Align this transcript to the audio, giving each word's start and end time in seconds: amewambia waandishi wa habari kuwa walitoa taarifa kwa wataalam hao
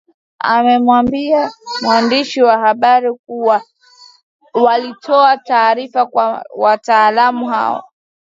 amewambia 0.39 1.51
waandishi 1.87 2.41
wa 2.41 2.57
habari 2.57 3.13
kuwa 3.25 3.61
walitoa 4.53 5.37
taarifa 5.37 6.05
kwa 6.05 6.43
wataalam 6.55 7.43
hao 7.45 7.89